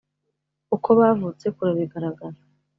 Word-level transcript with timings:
uko 0.75 0.89
bavutse 0.99 1.45
kurabigaragaza 1.55 2.43